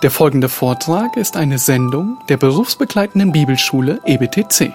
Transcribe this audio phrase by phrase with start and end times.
[0.00, 4.72] Der folgende Vortrag ist eine Sendung der berufsbegleitenden Bibelschule EBTC.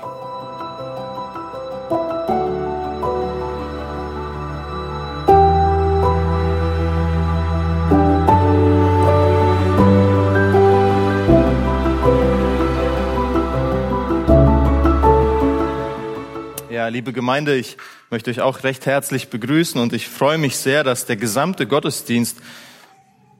[16.70, 17.78] Ja, liebe Gemeinde, ich
[18.10, 22.40] möchte euch auch recht herzlich begrüßen und ich freue mich sehr, dass der gesamte Gottesdienst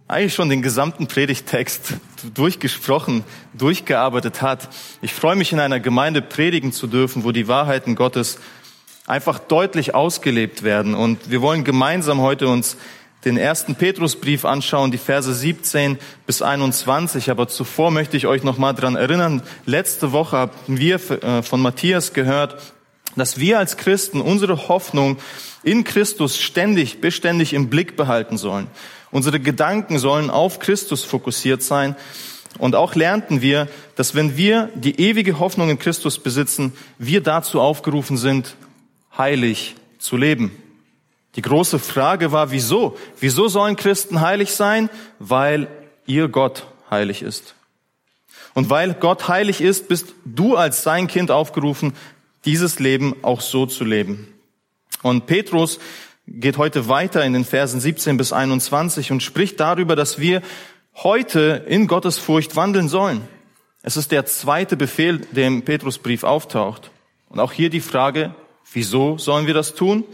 [0.08, 1.94] eigentlich schon den gesamten Predigtext
[2.34, 4.70] durchgesprochen, durchgearbeitet hat.
[5.02, 8.40] Ich freue mich in einer Gemeinde predigen zu dürfen, wo die Wahrheiten Gottes
[9.08, 10.94] einfach deutlich ausgelebt werden.
[10.94, 12.78] Und wir wollen gemeinsam heute uns
[13.26, 17.32] den ersten Petrusbrief anschauen, die Verse 17 bis 21.
[17.32, 19.42] Aber zuvor möchte ich euch noch mal dran erinnern.
[19.66, 22.62] Letzte Woche haben wir äh, von Matthias gehört,
[23.16, 25.18] dass wir als Christen unsere Hoffnung
[25.64, 28.68] in Christus ständig, beständig im Blick behalten sollen.
[29.14, 31.96] Unsere Gedanken sollen auf Christus fokussiert sein.
[32.58, 37.62] Und auch lernten wir, dass wenn wir die ewige Hoffnung in Christus besitzen, wir dazu
[37.62, 38.56] aufgerufen sind,
[39.16, 40.52] heilig zu leben.
[41.36, 42.98] Die große Frage war, wieso?
[43.20, 44.90] Wieso sollen Christen heilig sein?
[45.20, 45.68] Weil
[46.08, 47.54] ihr Gott heilig ist.
[48.56, 51.94] Und weil Gott heilig ist, bist du als sein Kind aufgerufen,
[52.46, 54.28] dieses Leben auch so zu leben.
[55.04, 55.78] Und Petrus
[56.28, 60.42] geht heute weiter in den Versen 17 bis 21 und spricht darüber, dass wir
[60.96, 63.28] heute in Gottes Furcht wandeln sollen.
[63.82, 66.92] Es ist der zweite Befehl, der im Petrusbrief auftaucht.
[67.30, 68.34] Und auch hier die Frage,
[68.72, 70.06] wieso sollen wir das tun?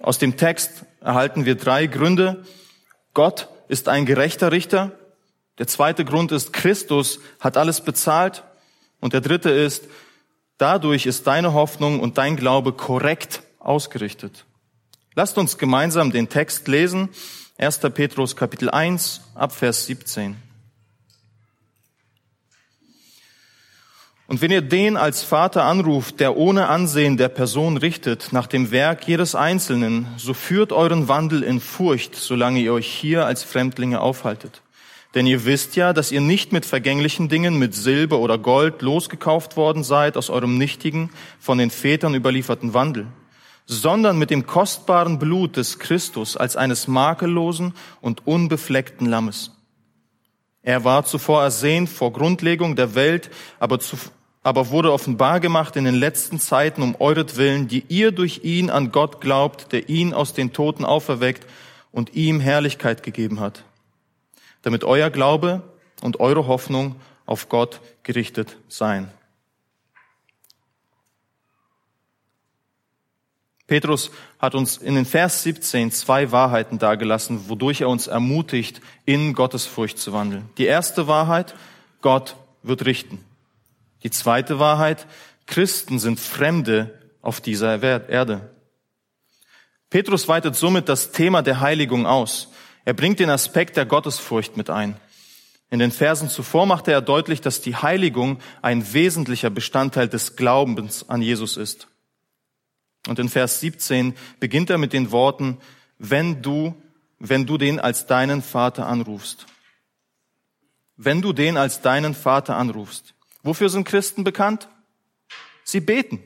[0.00, 2.44] Aus dem Text erhalten wir drei Gründe.
[3.14, 4.92] Gott ist ein gerechter Richter.
[5.58, 8.44] Der zweite Grund ist, Christus hat alles bezahlt.
[9.00, 9.84] Und der dritte ist,
[10.58, 14.45] dadurch ist deine Hoffnung und dein Glaube korrekt ausgerichtet.
[15.18, 17.08] Lasst uns gemeinsam den Text lesen.
[17.56, 17.78] 1.
[17.94, 20.36] Petrus Kapitel 1 ab Vers 17.
[24.26, 28.70] Und wenn ihr den als Vater anruft, der ohne Ansehen der Person richtet, nach dem
[28.70, 34.02] Werk jedes Einzelnen, so führt euren Wandel in Furcht, solange ihr euch hier als Fremdlinge
[34.02, 34.60] aufhaltet.
[35.14, 39.56] Denn ihr wisst ja, dass ihr nicht mit vergänglichen Dingen, mit Silber oder Gold losgekauft
[39.56, 41.08] worden seid aus eurem nichtigen,
[41.40, 43.06] von den Vätern überlieferten Wandel
[43.66, 49.52] sondern mit dem kostbaren Blut des Christus als eines makellosen und unbefleckten Lammes.
[50.62, 53.96] Er war zuvor ersehnt vor Grundlegung der Welt, aber, zu,
[54.42, 58.92] aber wurde offenbar gemacht in den letzten Zeiten um euretwillen, die ihr durch ihn an
[58.92, 61.46] Gott glaubt, der ihn aus den Toten auferweckt
[61.92, 63.64] und ihm Herrlichkeit gegeben hat,
[64.62, 65.62] damit euer Glaube
[66.02, 66.96] und eure Hoffnung
[67.26, 69.10] auf Gott gerichtet seien.
[73.66, 79.32] Petrus hat uns in den Vers 17 zwei Wahrheiten dargelassen, wodurch er uns ermutigt, in
[79.32, 80.48] Gottes Furcht zu wandeln.
[80.56, 81.54] Die erste Wahrheit,
[82.00, 83.24] Gott wird richten.
[84.04, 85.06] Die zweite Wahrheit,
[85.46, 88.50] Christen sind Fremde auf dieser Erde.
[89.90, 92.52] Petrus weitet somit das Thema der Heiligung aus.
[92.84, 94.96] Er bringt den Aspekt der Gottesfurcht mit ein.
[95.70, 101.08] In den Versen zuvor machte er deutlich, dass die Heiligung ein wesentlicher Bestandteil des Glaubens
[101.08, 101.88] an Jesus ist.
[103.06, 105.58] Und in Vers 17 beginnt er mit den Worten,
[105.98, 106.74] wenn du,
[107.18, 109.46] wenn du den als deinen Vater anrufst.
[110.96, 113.14] Wenn du den als deinen Vater anrufst.
[113.42, 114.68] Wofür sind Christen bekannt?
[115.64, 116.22] Sie beten.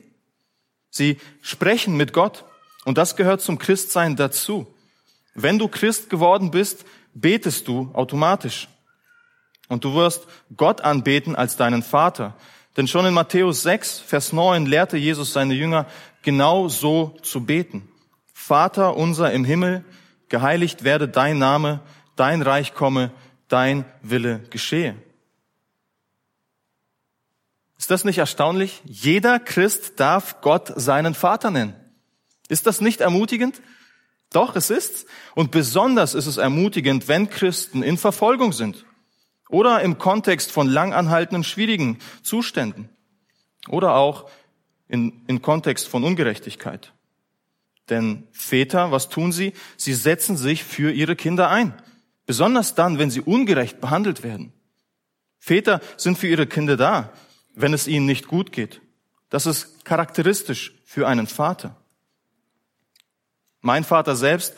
[0.89, 2.45] Sie sprechen mit Gott.
[2.83, 4.67] Und das gehört zum Christsein dazu.
[5.33, 6.83] Wenn du Christ geworden bist,
[7.13, 8.67] betest du automatisch.
[9.67, 10.27] Und du wirst
[10.57, 12.35] Gott anbeten als deinen Vater.
[12.77, 15.87] Denn schon in Matthäus 6, Vers 9 lehrte Jesus seine Jünger,
[16.21, 17.87] genau so zu beten.
[18.33, 19.83] Vater unser im Himmel,
[20.29, 21.81] geheiligt werde dein Name,
[22.15, 23.11] dein Reich komme,
[23.49, 24.95] dein Wille geschehe.
[27.77, 28.81] Ist das nicht erstaunlich?
[28.85, 31.75] Jeder Christ darf Gott seinen Vater nennen.
[32.47, 33.61] Ist das nicht ermutigend?
[34.31, 35.05] Doch, es ist's.
[35.35, 38.85] Und besonders ist es ermutigend, wenn Christen in Verfolgung sind
[39.51, 42.89] oder im Kontext von langanhaltenden, schwierigen Zuständen
[43.67, 44.29] oder auch
[44.87, 46.93] in, in Kontext von Ungerechtigkeit.
[47.89, 49.53] Denn Väter, was tun sie?
[49.77, 51.73] Sie setzen sich für ihre Kinder ein.
[52.25, 54.53] Besonders dann, wenn sie ungerecht behandelt werden.
[55.39, 57.11] Väter sind für ihre Kinder da,
[57.53, 58.81] wenn es ihnen nicht gut geht.
[59.29, 61.75] Das ist charakteristisch für einen Vater.
[63.61, 64.55] Mein Vater selbst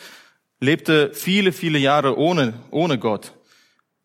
[0.60, 3.34] lebte viele, viele Jahre ohne, ohne Gott.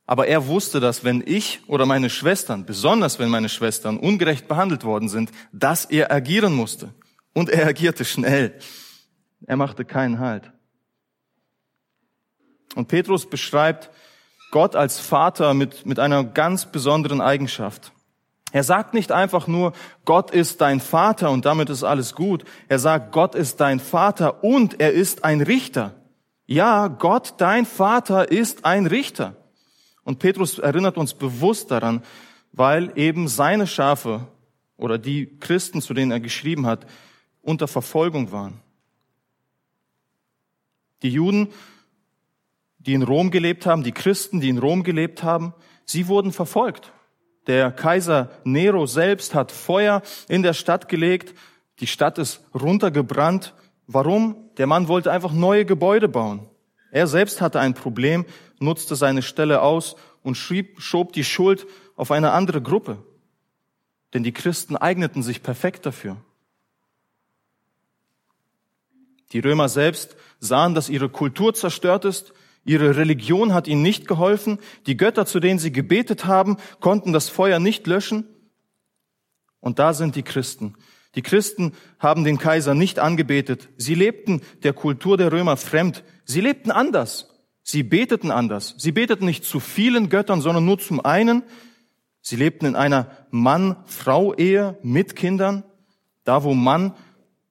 [0.08, 4.84] Aber er wusste, dass wenn ich oder meine Schwestern, besonders wenn meine Schwestern ungerecht behandelt
[4.84, 6.94] worden sind, dass er agieren musste.
[7.34, 8.58] Und er agierte schnell.
[9.46, 10.50] Er machte keinen Halt.
[12.74, 13.90] Und Petrus beschreibt
[14.50, 17.92] Gott als Vater mit, mit einer ganz besonderen Eigenschaft.
[18.50, 19.74] Er sagt nicht einfach nur,
[20.06, 22.44] Gott ist dein Vater und damit ist alles gut.
[22.68, 25.96] Er sagt, Gott ist dein Vater und er ist ein Richter.
[26.46, 29.36] Ja, Gott, dein Vater, ist ein Richter.
[30.08, 32.02] Und Petrus erinnert uns bewusst daran,
[32.52, 34.26] weil eben seine Schafe
[34.78, 36.86] oder die Christen, zu denen er geschrieben hat,
[37.42, 38.54] unter Verfolgung waren.
[41.02, 41.48] Die Juden,
[42.78, 45.52] die in Rom gelebt haben, die Christen, die in Rom gelebt haben,
[45.84, 46.90] sie wurden verfolgt.
[47.46, 51.34] Der Kaiser Nero selbst hat Feuer in der Stadt gelegt.
[51.80, 53.52] Die Stadt ist runtergebrannt.
[53.86, 54.36] Warum?
[54.56, 56.48] Der Mann wollte einfach neue Gebäude bauen.
[56.90, 58.24] Er selbst hatte ein Problem,
[58.60, 61.66] nutzte seine Stelle aus und schrieb, schob die Schuld
[61.96, 63.02] auf eine andere Gruppe.
[64.14, 66.16] Denn die Christen eigneten sich perfekt dafür.
[69.32, 72.32] Die Römer selbst sahen, dass ihre Kultur zerstört ist,
[72.64, 77.28] ihre Religion hat ihnen nicht geholfen, die Götter, zu denen sie gebetet haben, konnten das
[77.28, 78.26] Feuer nicht löschen.
[79.60, 80.76] Und da sind die Christen.
[81.14, 83.68] Die Christen haben den Kaiser nicht angebetet.
[83.76, 86.04] Sie lebten der Kultur der Römer fremd.
[86.24, 87.27] Sie lebten anders.
[87.70, 88.74] Sie beteten anders.
[88.78, 91.42] Sie beteten nicht zu vielen Göttern, sondern nur zum einen.
[92.22, 95.64] Sie lebten in einer Mann-Frau-Ehe mit Kindern,
[96.24, 96.94] da wo Mann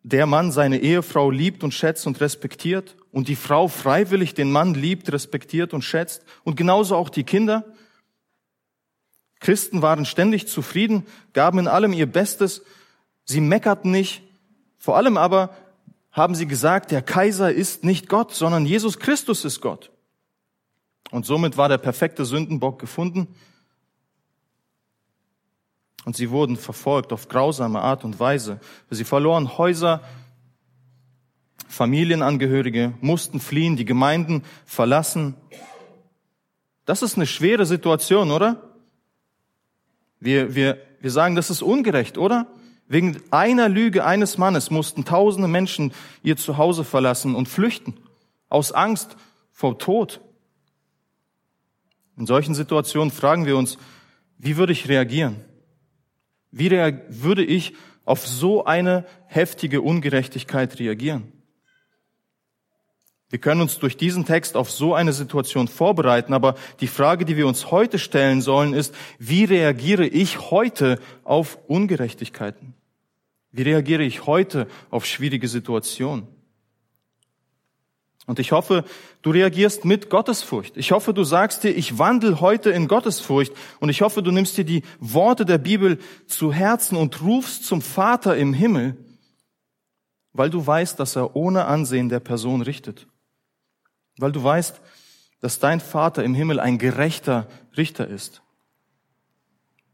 [0.01, 4.73] der Mann seine Ehefrau liebt und schätzt und respektiert und die Frau freiwillig den Mann
[4.73, 7.63] liebt, respektiert und schätzt und genauso auch die Kinder.
[9.39, 12.63] Christen waren ständig zufrieden, gaben in allem ihr Bestes,
[13.23, 14.23] sie meckerten nicht,
[14.79, 15.55] vor allem aber
[16.09, 19.91] haben sie gesagt, der Kaiser ist nicht Gott, sondern Jesus Christus ist Gott.
[21.11, 23.27] Und somit war der perfekte Sündenbock gefunden.
[26.05, 28.59] Und sie wurden verfolgt auf grausame Art und Weise.
[28.89, 30.01] Sie verloren Häuser,
[31.67, 35.35] Familienangehörige, mussten fliehen, die Gemeinden verlassen.
[36.85, 38.63] Das ist eine schwere Situation, oder?
[40.19, 42.47] Wir, wir, wir sagen, das ist ungerecht, oder?
[42.87, 45.91] Wegen einer Lüge eines Mannes mussten tausende Menschen
[46.23, 47.95] ihr Zuhause verlassen und flüchten.
[48.47, 49.17] Aus Angst
[49.51, 50.21] vor Tod.
[52.17, 53.77] In solchen Situationen fragen wir uns,
[54.37, 55.37] wie würde ich reagieren?
[56.51, 57.73] Wie würde ich
[58.05, 61.31] auf so eine heftige Ungerechtigkeit reagieren?
[63.29, 67.35] Wir können uns durch diesen Text auf so eine Situation vorbereiten, aber die Frage, die
[67.35, 72.73] wir uns heute stellen sollen, ist, wie reagiere ich heute auf Ungerechtigkeiten?
[73.51, 76.36] Wie reagiere ich heute auf schwierige Situationen?
[78.27, 78.83] Und ich hoffe,
[79.21, 80.75] du reagierst mit Gottesfurcht.
[80.75, 83.53] Ich hoffe, du sagst dir, ich wandel heute in Gottesfurcht.
[83.79, 85.97] Und ich hoffe, du nimmst dir die Worte der Bibel
[86.27, 88.97] zu Herzen und rufst zum Vater im Himmel,
[90.33, 93.07] weil du weißt, dass er ohne Ansehen der Person richtet.
[94.17, 94.81] Weil du weißt,
[95.39, 97.47] dass dein Vater im Himmel ein gerechter
[97.77, 98.41] Richter ist.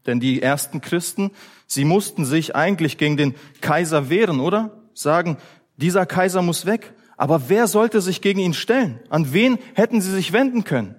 [0.06, 1.30] Denn die ersten Christen,
[1.68, 4.82] sie mussten sich eigentlich gegen den Kaiser wehren, oder?
[4.92, 5.38] Sagen,
[5.76, 6.94] dieser Kaiser muss weg.
[7.16, 9.00] Aber wer sollte sich gegen ihn stellen?
[9.08, 10.96] An wen hätten sie sich wenden können?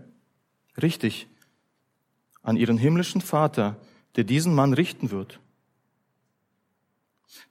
[0.81, 1.27] Richtig,
[2.41, 3.77] an ihren himmlischen Vater,
[4.15, 5.39] der diesen Mann richten wird.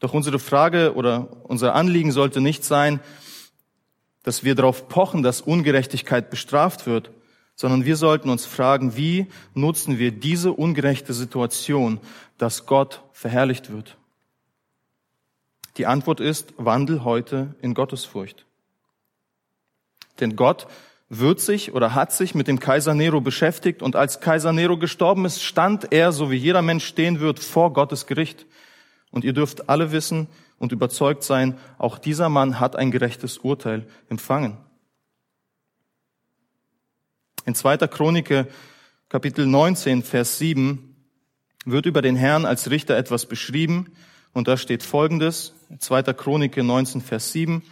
[0.01, 3.01] Doch unsere Frage oder unser Anliegen sollte nicht sein,
[4.23, 7.11] dass wir darauf pochen, dass Ungerechtigkeit bestraft wird,
[7.55, 12.01] sondern wir sollten uns fragen, wie nutzen wir diese ungerechte Situation,
[12.39, 13.97] dass Gott verherrlicht wird?
[15.77, 18.47] Die Antwort ist, wandel heute in Gottesfurcht.
[20.21, 20.67] Denn Gott
[21.09, 25.25] wird sich oder hat sich mit dem Kaiser Nero beschäftigt und als Kaiser Nero gestorben
[25.25, 28.47] ist, stand er, so wie jeder Mensch stehen wird, vor Gottes Gericht.
[29.11, 30.29] Und ihr dürft alle wissen
[30.59, 34.57] und überzeugt sein, auch dieser Mann hat ein gerechtes Urteil empfangen.
[37.45, 37.77] In 2.
[37.89, 38.49] Chronike
[39.09, 40.97] Kapitel 19, Vers 7
[41.67, 43.93] wird über den Herrn als Richter etwas beschrieben
[44.33, 46.03] und da steht Folgendes, 2.
[46.15, 47.63] Chronike 19, Vers 7,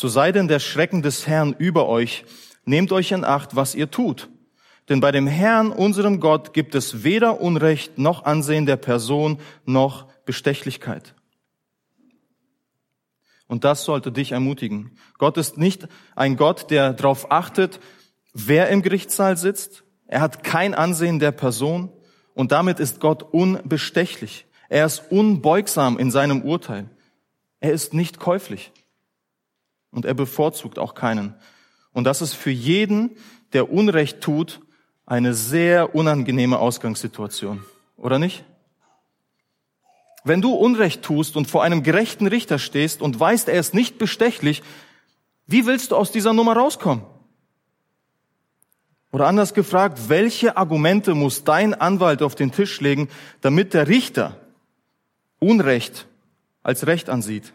[0.00, 2.24] so sei denn der Schrecken des Herrn über euch.
[2.64, 4.30] Nehmt euch in Acht, was ihr tut.
[4.88, 10.06] Denn bei dem Herrn, unserem Gott, gibt es weder Unrecht noch Ansehen der Person noch
[10.24, 11.14] Bestechlichkeit.
[13.46, 14.96] Und das sollte dich ermutigen.
[15.18, 17.78] Gott ist nicht ein Gott, der darauf achtet,
[18.32, 19.84] wer im Gerichtssaal sitzt.
[20.06, 21.92] Er hat kein Ansehen der Person
[22.32, 24.46] und damit ist Gott unbestechlich.
[24.70, 26.88] Er ist unbeugsam in seinem Urteil.
[27.60, 28.72] Er ist nicht käuflich
[29.90, 31.34] und er bevorzugt auch keinen.
[31.92, 33.10] Und das ist für jeden,
[33.52, 34.60] der Unrecht tut,
[35.06, 37.64] eine sehr unangenehme Ausgangssituation,
[37.96, 38.44] oder nicht?
[40.22, 43.98] Wenn du Unrecht tust und vor einem gerechten Richter stehst und weißt, er ist nicht
[43.98, 44.62] bestechlich,
[45.46, 47.04] wie willst du aus dieser Nummer rauskommen?
[49.12, 53.08] Oder anders gefragt, welche Argumente muss dein Anwalt auf den Tisch legen,
[53.40, 54.36] damit der Richter
[55.40, 56.06] Unrecht
[56.62, 57.52] als Recht ansieht?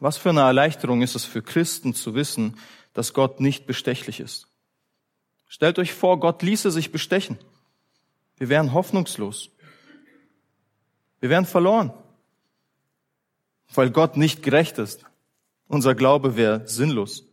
[0.00, 2.58] Was für eine Erleichterung ist es für Christen zu wissen,
[2.94, 4.48] dass Gott nicht bestechlich ist.
[5.46, 7.38] Stellt euch vor, Gott ließe sich bestechen.
[8.38, 9.50] Wir wären hoffnungslos.
[11.20, 11.92] Wir wären verloren,
[13.74, 15.04] weil Gott nicht gerecht ist.
[15.68, 17.24] Unser Glaube wäre sinnlos.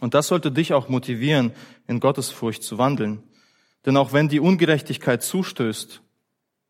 [0.00, 1.52] Und das sollte dich auch motivieren,
[1.86, 3.22] in Gottesfurcht zu wandeln.
[3.84, 6.00] Denn auch wenn die Ungerechtigkeit zustößt,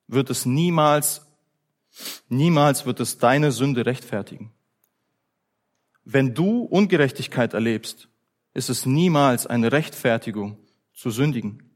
[0.09, 1.30] wird es niemals,
[2.29, 4.53] niemals wird es deine Sünde rechtfertigen.
[6.05, 8.09] Wenn du Ungerechtigkeit erlebst,
[8.55, 10.59] ist es niemals eine Rechtfertigung
[10.93, 11.71] zu sündigen.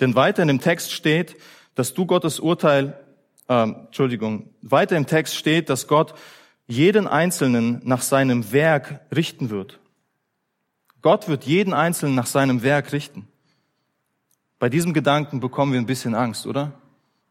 [0.00, 1.36] Denn weiter in dem Text steht,
[1.74, 2.98] dass du Gottes Urteil,
[3.48, 6.14] äh, Entschuldigung, weiter im Text steht, dass Gott
[6.66, 9.78] jeden Einzelnen nach seinem Werk richten wird.
[11.00, 13.28] Gott wird jeden Einzelnen nach seinem Werk richten.
[14.58, 16.81] Bei diesem Gedanken bekommen wir ein bisschen Angst, oder?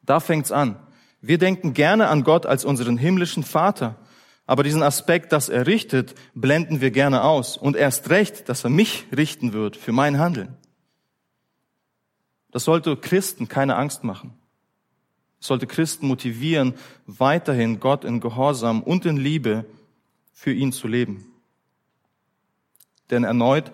[0.04, 0.78] Da fängt's an.
[1.22, 3.96] Wir denken gerne an Gott als unseren himmlischen Vater,
[4.48, 7.58] aber diesen Aspekt, dass er richtet, blenden wir gerne aus.
[7.58, 10.58] Und erst recht, dass er mich richten wird für mein Handeln.
[12.52, 14.34] Das sollte Christen keine Angst machen.
[15.40, 16.74] Das sollte Christen motivieren,
[17.06, 19.66] weiterhin Gott in Gehorsam und in Liebe
[20.34, 21.26] für ihn zu leben.
[23.10, 23.72] Denn erneut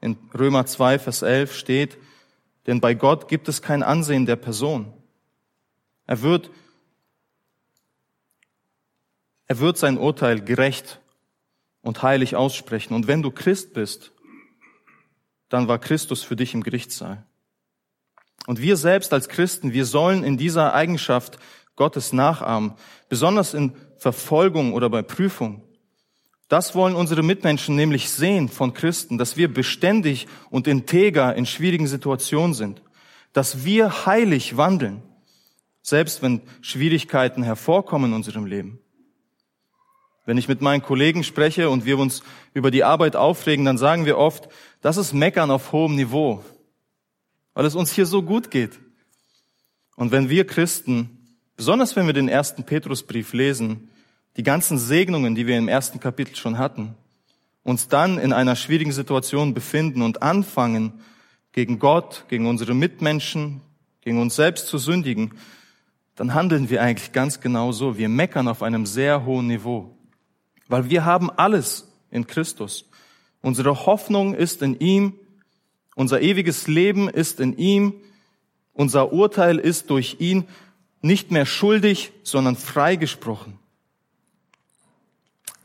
[0.00, 1.98] in Römer 2, Vers 11 steht,
[2.68, 4.92] denn bei Gott gibt es kein Ansehen der Person.
[6.06, 6.50] Er wird
[9.46, 11.00] er wird sein Urteil gerecht
[11.80, 12.92] und heilig aussprechen.
[12.92, 14.12] Und wenn du Christ bist,
[15.48, 17.24] dann war Christus für dich im Gerichtssaal.
[18.46, 21.38] Und wir selbst als Christen, wir sollen in dieser Eigenschaft
[21.76, 22.74] Gottes nachahmen,
[23.08, 25.62] besonders in Verfolgung oder bei Prüfung.
[26.48, 31.86] Das wollen unsere Mitmenschen nämlich sehen von Christen, dass wir beständig und integer in schwierigen
[31.86, 32.82] Situationen sind,
[33.34, 35.02] dass wir heilig wandeln,
[35.82, 38.80] selbst wenn Schwierigkeiten hervorkommen in unserem Leben.
[40.24, 42.22] Wenn ich mit meinen Kollegen spreche und wir uns
[42.54, 44.48] über die Arbeit aufregen, dann sagen wir oft,
[44.80, 46.42] das ist Meckern auf hohem Niveau,
[47.52, 48.78] weil es uns hier so gut geht.
[49.96, 53.90] Und wenn wir Christen, besonders wenn wir den ersten Petrusbrief lesen,
[54.36, 56.94] die ganzen Segnungen, die wir im ersten Kapitel schon hatten,
[57.64, 61.00] uns dann in einer schwierigen Situation befinden und anfangen,
[61.52, 63.62] gegen Gott, gegen unsere Mitmenschen,
[64.00, 65.32] gegen uns selbst zu sündigen,
[66.14, 67.98] dann handeln wir eigentlich ganz genau so.
[67.98, 69.96] Wir meckern auf einem sehr hohen Niveau.
[70.68, 72.88] Weil wir haben alles in Christus.
[73.40, 75.14] Unsere Hoffnung ist in ihm.
[75.94, 77.94] Unser ewiges Leben ist in ihm.
[78.72, 80.46] Unser Urteil ist durch ihn
[81.00, 83.58] nicht mehr schuldig, sondern freigesprochen.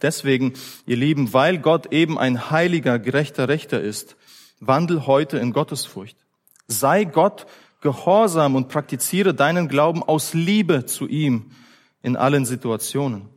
[0.04, 0.54] Deswegen,
[0.86, 4.16] ihr Lieben, weil Gott eben ein heiliger, gerechter Rechter ist,
[4.60, 6.18] wandel heute in Gottesfurcht.
[6.68, 7.48] Sei Gott
[7.82, 11.52] gehorsam und praktiziere deinen Glauben aus Liebe zu ihm
[12.02, 13.30] in allen Situationen.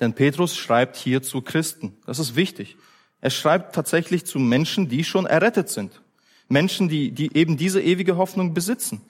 [0.00, 1.96] Denn Petrus schreibt hier zu Christen.
[2.06, 2.76] Das ist wichtig.
[3.20, 6.02] Er schreibt tatsächlich zu Menschen, die schon errettet sind.
[6.48, 9.00] Menschen, die, die eben diese ewige Hoffnung besitzen.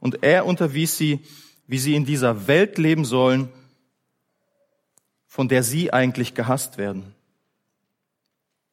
[0.00, 1.20] Und er unterwies sie,
[1.66, 3.50] wie sie in dieser Welt leben sollen,
[5.28, 7.14] von der sie eigentlich gehasst werden.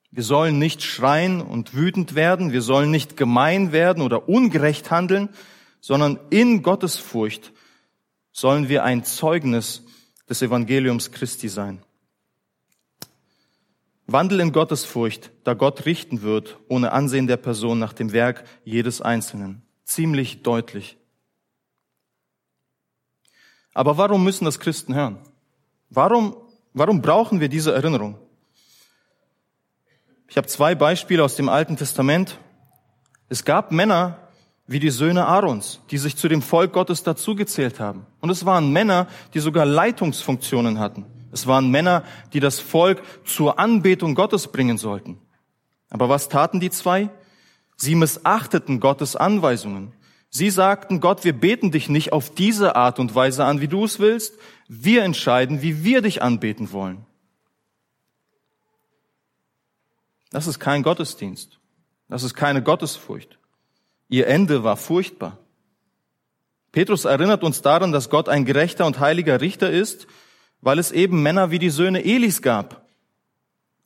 [0.10, 5.30] Wir sollen nicht schreien und wütend werden, wir sollen nicht gemein werden oder ungerecht handeln,
[5.82, 7.52] sondern in Gottesfurcht
[8.32, 9.84] sollen wir ein Zeugnis
[10.30, 11.84] des Evangeliums Christi sein.
[14.08, 19.02] Wandel in Gottesfurcht, da Gott richten wird, ohne Ansehen der Person nach dem Werk jedes
[19.02, 19.64] Einzelnen.
[19.84, 20.98] Ziemlich deutlich.
[23.74, 25.20] Aber warum müssen das Christen hören?
[25.90, 26.38] Warum,
[26.76, 28.20] warum brauchen wir diese Erinnerung?
[30.28, 32.40] Ich habe zwei Beispiele aus dem Alten Testament.
[33.30, 34.20] Es gab Männer,
[34.68, 38.06] wie die Söhne Aarons, die sich zu dem Volk Gottes dazugezählt haben.
[38.20, 41.06] Und es waren Männer, die sogar Leitungsfunktionen hatten.
[41.32, 42.04] Es waren Männer,
[42.34, 45.20] die das Volk zur Anbetung Gottes bringen sollten.
[45.90, 47.10] Aber was taten die zwei?
[47.78, 49.94] Sie missachteten Gottes Anweisungen.
[50.30, 53.86] Sie sagten, Gott, wir beten dich nicht auf diese Art und Weise an, wie du
[53.86, 54.38] es willst.
[54.68, 57.06] Wir entscheiden, wie wir dich anbeten wollen.
[60.32, 61.60] Das ist kein Gottesdienst.
[62.10, 63.38] Das ist keine Gottesfurcht.
[64.10, 65.40] Ihr Ende war furchtbar.
[66.72, 70.08] Petrus erinnert uns daran, dass Gott ein gerechter und heiliger Richter ist,
[70.62, 72.86] weil es eben Männer wie die Söhne Elis gab.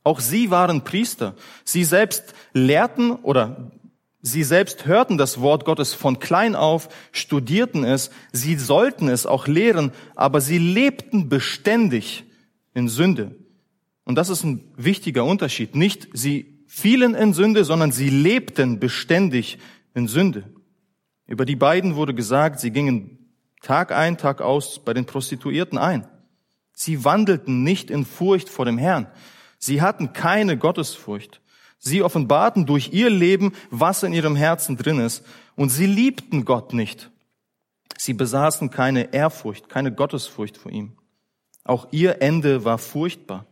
[0.04, 1.36] Auch sie waren Priester.
[1.64, 3.72] Sie selbst lehrten oder
[4.22, 9.48] sie selbst hörten das Wort Gottes von klein auf, studierten es, sie sollten es auch
[9.48, 12.26] lehren, aber sie lebten beständig
[12.74, 13.36] in Sünde.
[14.04, 15.76] Und das ist ein wichtiger Unterschied.
[15.76, 19.60] Nicht sie fielen in Sünde, sondern sie lebten beständig
[19.94, 20.44] in Sünde.
[21.28, 23.20] Über die beiden wurde gesagt, sie gingen
[23.62, 26.08] Tag ein, Tag aus bei den Prostituierten ein.
[26.74, 29.08] Sie wandelten nicht in Furcht vor dem Herrn.
[29.58, 31.42] Sie hatten keine Gottesfurcht.
[31.80, 35.26] Sie offenbarten durch ihr Leben, was in ihrem Herzen drin ist.
[35.56, 37.10] Und sie liebten Gott nicht.
[37.98, 40.94] Sie besaßen keine Ehrfurcht, keine Gottesfurcht vor ihm.
[41.64, 43.46] Auch ihr Ende war furchtbar.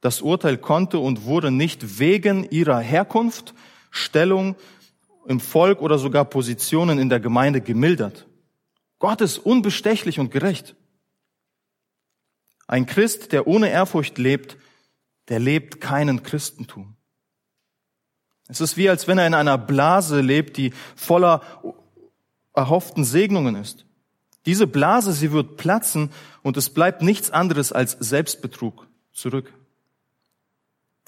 [0.00, 3.54] Das Urteil konnte und wurde nicht wegen ihrer Herkunft,
[3.90, 4.56] Stellung
[5.26, 8.26] im Volk oder sogar Positionen in der Gemeinde gemildert.
[8.98, 10.76] Gott ist unbestechlich und gerecht.
[12.66, 14.56] Ein Christ, der ohne Ehrfurcht lebt,
[15.28, 16.96] der lebt keinen Christentum.
[18.48, 21.40] Es ist wie, als wenn er in einer Blase lebt, die voller
[22.54, 23.84] erhofften Segnungen ist.
[24.46, 26.10] Diese Blase, sie wird platzen
[26.42, 29.52] und es bleibt nichts anderes als Selbstbetrug zurück.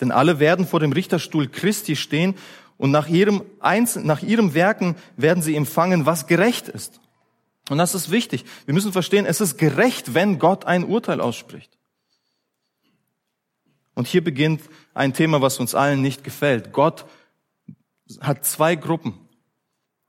[0.01, 2.35] Denn alle werden vor dem Richterstuhl Christi stehen
[2.79, 7.01] und nach ihrem, Einzel nach ihrem Werken werden sie empfangen, was gerecht ist.
[7.69, 8.45] Und das ist wichtig.
[8.65, 11.77] Wir müssen verstehen, es ist gerecht, wenn Gott ein Urteil ausspricht.
[13.95, 14.61] Und hier beginnt
[14.95, 16.73] ein Thema, was uns allen nicht gefällt.
[16.73, 17.07] Gott
[18.21, 19.15] hat zwei Gruppen.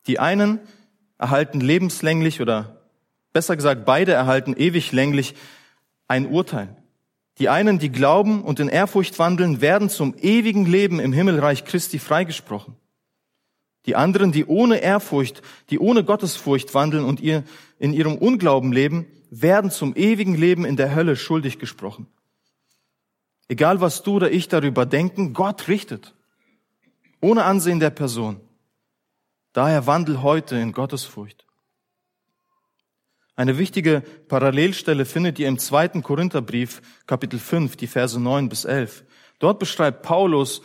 [0.07, 0.59] Die einen
[1.17, 2.81] erhalten lebenslänglich oder
[3.33, 5.35] besser gesagt beide erhalten ewig länglich
[6.07, 6.75] ein Urteil.
[7.39, 11.99] Die einen, die glauben und in Ehrfurcht wandeln, werden zum ewigen Leben im Himmelreich Christi
[11.99, 12.75] freigesprochen.
[13.85, 17.43] Die anderen, die ohne Ehrfurcht, die ohne Gottesfurcht wandeln und ihr
[17.79, 22.07] in ihrem Unglauben leben, werden zum ewigen Leben in der Hölle schuldig gesprochen.
[23.47, 26.13] Egal was du oder ich darüber denken, Gott richtet.
[27.27, 28.39] Ohne Ansehen der Person.
[29.51, 31.45] Daher wandel heute in Gottesfurcht.
[33.35, 39.03] Eine wichtige Parallelstelle findet ihr im zweiten Korintherbrief, Kapitel 5, die Verse 9 bis 11.
[39.39, 40.61] Dort beschreibt Paulus,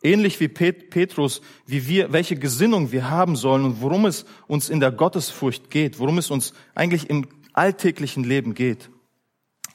[0.00, 4.78] ähnlich wie Petrus, wie wir, welche Gesinnung wir haben sollen und worum es uns in
[4.78, 8.90] der Gottesfurcht geht, worum es uns eigentlich im alltäglichen Leben geht.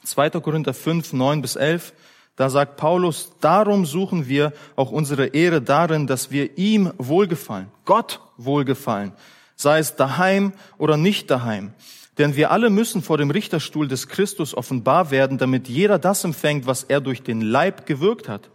[0.04, 0.30] 2.
[0.30, 1.92] Korinther 5, 9 bis 11.
[2.36, 8.20] Da sagt Paulus, darum suchen wir auch unsere Ehre darin, dass wir ihm wohlgefallen, Gott
[8.38, 9.12] wohlgefallen,
[9.54, 11.74] sei es daheim oder nicht daheim.
[12.18, 16.66] Denn wir alle müssen vor dem Richterstuhl des Christus offenbar werden, damit jeder das empfängt,
[16.66, 18.50] was er durch den Leib gewirkt hat.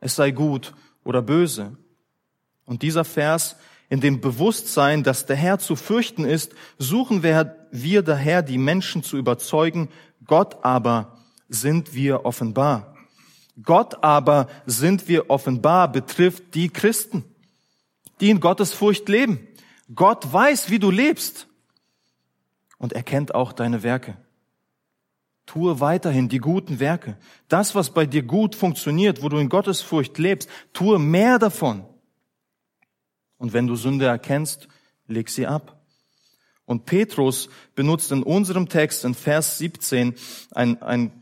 [0.00, 1.76] Es sei gut oder böse.
[2.64, 3.56] Und dieser Vers,
[3.88, 9.02] in dem Bewusstsein, dass der Herr zu fürchten ist, suchen wir, wir daher die Menschen
[9.02, 9.88] zu überzeugen,
[10.26, 12.91] Gott aber sind wir offenbar.
[13.60, 17.24] Gott aber sind wir offenbar betrifft die Christen,
[18.20, 19.46] die in Gottes Furcht leben.
[19.94, 21.48] Gott weiß, wie du lebst
[22.78, 24.16] und er kennt auch deine Werke.
[25.44, 27.18] Tue weiterhin die guten Werke.
[27.48, 31.84] Das, was bei dir gut funktioniert, wo du in Gottes Furcht lebst, tue mehr davon.
[33.38, 34.68] Und wenn du Sünde erkennst,
[35.08, 35.82] leg sie ab.
[36.64, 40.14] Und Petrus benutzt in unserem Text in Vers 17
[40.52, 41.21] ein, ein,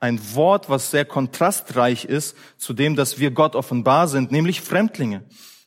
[0.00, 5.24] ein Wort, was sehr kontrastreich ist zu dem, dass wir Gott offenbar sind, nämlich Fremdlinge.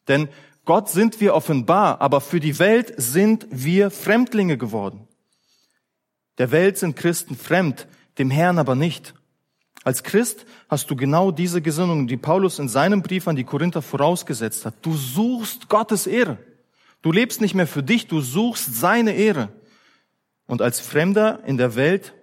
[0.07, 0.27] Denn
[0.65, 5.07] Gott sind wir offenbar, aber für die Welt sind wir Fremdlinge geworden.
[6.39, 9.13] Der Welt sind Christen fremd, dem Herrn aber nicht.
[9.83, 13.81] Als Christ hast du genau diese Gesinnung, die Paulus in seinem Brief an die Korinther
[13.81, 14.75] vorausgesetzt hat.
[14.81, 16.37] Du suchst Gottes Ehre.
[17.01, 19.49] Du lebst nicht mehr für dich, du suchst seine Ehre.
[20.47, 22.13] Und als Fremder in der Welt,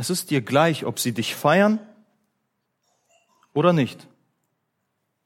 [0.00, 1.78] es ist dir gleich, ob sie dich feiern
[3.52, 4.08] oder nicht.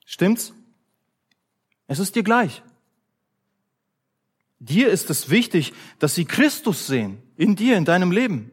[0.05, 0.53] Stimmt's?
[1.87, 2.61] Es ist dir gleich.
[4.59, 8.51] Dir ist es wichtig, dass sie Christus sehen in dir, in deinem Leben.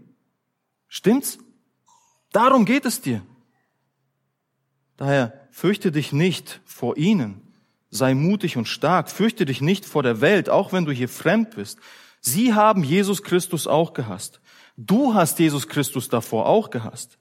[0.87, 1.39] Stimmt's?
[2.31, 3.25] Darum geht es dir.
[4.97, 7.41] Daher fürchte dich nicht vor ihnen.
[7.89, 9.09] Sei mutig und stark.
[9.09, 11.79] Fürchte dich nicht vor der Welt, auch wenn du hier fremd bist.
[12.19, 14.39] Sie haben Jesus Christus auch gehasst.
[14.77, 17.17] Du hast Jesus Christus davor auch gehasst.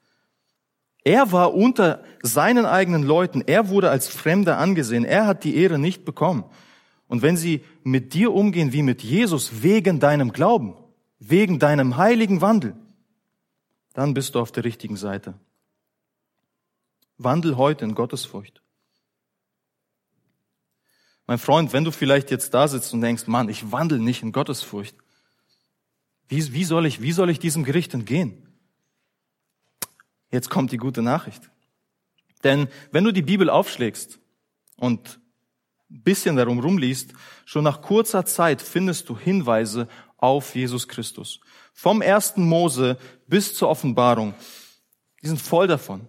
[1.02, 3.42] Er war unter seinen eigenen Leuten.
[3.46, 5.04] Er wurde als Fremder angesehen.
[5.04, 6.44] Er hat die Ehre nicht bekommen.
[7.06, 10.76] Und wenn sie mit dir umgehen wie mit Jesus wegen deinem Glauben,
[11.18, 12.76] wegen deinem heiligen Wandel,
[13.94, 15.34] dann bist du auf der richtigen Seite.
[17.18, 18.62] Wandel heute in Gottesfurcht.
[21.26, 24.32] Mein Freund, wenn du vielleicht jetzt da sitzt und denkst, Mann, ich wandel nicht in
[24.32, 24.96] Gottesfurcht,
[26.30, 28.46] wie, wie, soll ich, wie soll ich diesem Gericht entgehen?
[30.30, 31.50] Jetzt kommt die gute Nachricht.
[32.44, 34.20] Denn wenn du die Bibel aufschlägst
[34.76, 35.20] und
[35.90, 37.12] ein bisschen darum rumliest,
[37.44, 39.88] schon nach kurzer Zeit findest du Hinweise
[40.18, 41.40] auf Jesus Christus.
[41.72, 44.32] Vom ersten Mose bis zur Offenbarung
[45.22, 46.08] Die sind voll davon.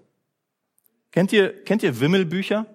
[1.12, 2.68] Kennt ihr, kennt ihr Wimmelbücher?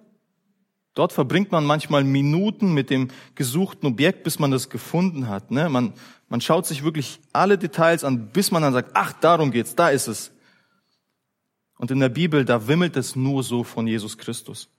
[0.97, 5.51] Dort verbringt man manchmal Minuten mit dem gesuchten Objekt, bis man das gefunden hat.
[5.51, 5.69] Ne?
[5.69, 5.93] Man,
[6.27, 9.89] man schaut sich wirklich alle Details an, bis man dann sagt, ach, darum geht's, da
[9.89, 10.31] ist es.
[11.77, 14.69] Und in der Bibel, da wimmelt es nur so von Jesus Christus.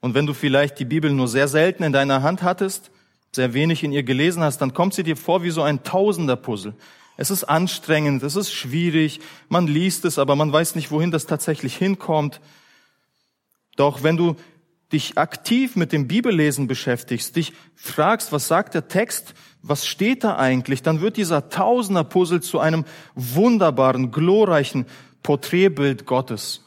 [0.00, 2.90] Und wenn du vielleicht die Bibel nur sehr selten in deiner Hand hattest,
[3.32, 6.74] sehr wenig in ihr gelesen hast, dann kommt sie dir vor wie so ein Tausender-Puzzle.
[7.16, 11.24] Es ist anstrengend, es ist schwierig, man liest es, aber man weiß nicht, wohin das
[11.24, 12.42] tatsächlich hinkommt.
[13.76, 14.36] Doch wenn du
[14.92, 20.36] dich aktiv mit dem Bibellesen beschäftigst, dich fragst, was sagt der Text, was steht da
[20.36, 22.84] eigentlich, dann wird dieser Tausender-Puzzle zu einem
[23.14, 24.86] wunderbaren, glorreichen
[25.22, 26.62] Porträtbild Gottes.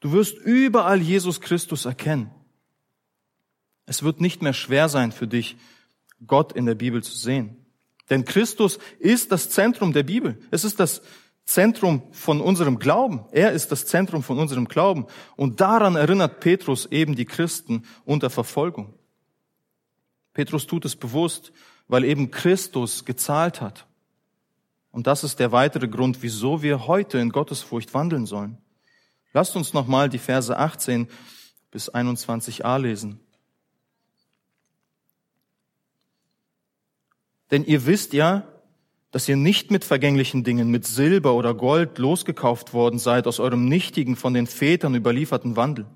[0.00, 2.30] Du wirst überall Jesus Christus erkennen.
[3.86, 5.56] Es wird nicht mehr schwer sein für dich,
[6.26, 7.56] Gott in der Bibel zu sehen.
[8.10, 10.38] Denn Christus ist das Zentrum der Bibel.
[10.50, 11.02] Es ist das
[11.44, 13.24] Zentrum von unserem Glauben.
[13.30, 15.06] Er ist das Zentrum von unserem Glauben.
[15.36, 18.94] Und daran erinnert Petrus eben die Christen unter Verfolgung.
[20.32, 21.52] Petrus tut es bewusst,
[21.86, 23.86] weil eben Christus gezahlt hat.
[24.90, 28.58] Und das ist der weitere Grund, wieso wir heute in Gottesfurcht wandeln sollen.
[29.32, 31.08] Lasst uns nochmal die Verse 18
[31.70, 33.20] bis 21a lesen.
[37.50, 38.46] Denn ihr wisst ja,
[39.14, 43.66] dass ihr nicht mit vergänglichen Dingen, mit Silber oder Gold losgekauft worden seid aus eurem
[43.66, 45.86] nichtigen, von den Vätern überlieferten Wandel,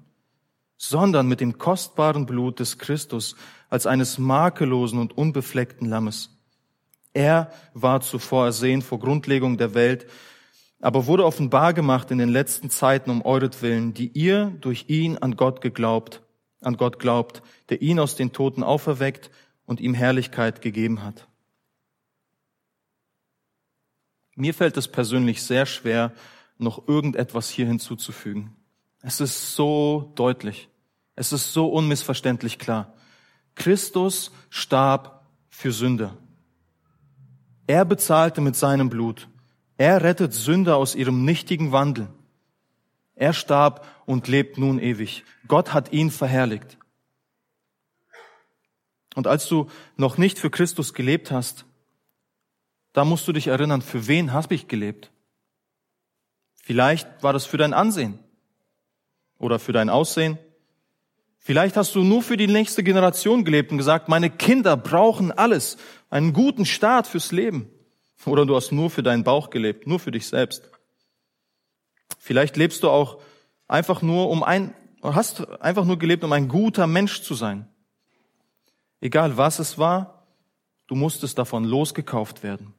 [0.77, 3.35] sondern mit dem kostbaren Blut des Christus
[3.71, 6.39] als eines makellosen und unbefleckten Lammes.
[7.13, 10.07] Er war zuvor ersehen vor Grundlegung der Welt,
[10.81, 15.35] aber wurde offenbar gemacht in den letzten Zeiten um euretwillen, die ihr durch ihn an
[15.35, 16.23] Gott geglaubt,
[16.61, 19.33] an Gott glaubt, der ihn aus den Toten auferweckt
[19.67, 21.28] und ihm Herrlichkeit gegeben hat.
[24.39, 26.13] Mir fällt es persönlich sehr schwer,
[26.59, 28.55] noch irgendetwas hier hinzuzufügen.
[29.03, 30.69] Es ist so deutlich.
[31.17, 32.95] Es ist so unmissverständlich klar.
[33.57, 36.17] Christus starb für Sünder.
[37.67, 39.29] Er bezahlte mit seinem Blut.
[39.77, 42.07] Er rettet Sünder aus ihrem nichtigen Wandel.
[43.17, 45.25] Er starb und lebt nun ewig.
[45.49, 46.79] Gott hat ihn verherrlicht.
[49.17, 51.65] Und als du noch nicht für Christus gelebt hast,
[52.99, 55.13] da musst du dich erinnern, für wen habe ich gelebt?
[56.61, 58.19] Vielleicht war das für dein Ansehen
[59.39, 60.37] oder für dein Aussehen.
[61.39, 65.77] Vielleicht hast du nur für die nächste Generation gelebt und gesagt, meine Kinder brauchen alles,
[66.11, 67.71] einen guten Start fürs Leben.
[68.27, 70.69] Oder du hast nur für deinen Bauch gelebt, nur für dich selbst.
[72.19, 73.23] Vielleicht lebst du auch
[73.69, 77.69] einfach nur um ein, hast einfach nur gelebt, um ein guter Mensch zu sein.
[79.01, 80.27] Egal was es war,
[80.89, 82.75] du musstest davon losgekauft werden.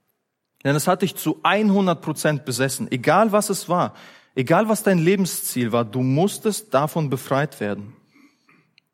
[0.64, 3.94] Denn es hat dich zu 100 Prozent besessen, egal was es war,
[4.36, 7.96] egal was dein Lebensziel war, du musstest davon befreit werden.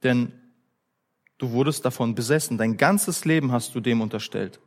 [0.03, 0.31] Denn
[1.37, 4.59] du wurdest davon besessen, dein ganzes Leben hast du dem unterstellt.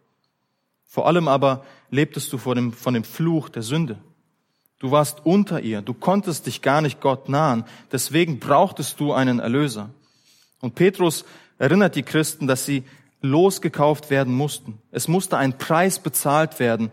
[0.84, 3.98] Vor allem aber lebtest du von dem, von dem Fluch der Sünde.
[4.78, 9.38] Du warst unter ihr, du konntest dich gar nicht Gott nahen, deswegen brauchtest du einen
[9.38, 9.90] Erlöser.
[10.60, 11.24] Und Petrus
[11.58, 12.84] erinnert die Christen, dass sie
[13.20, 14.80] losgekauft werden mussten.
[14.90, 16.90] Es musste ein Preis bezahlt werden,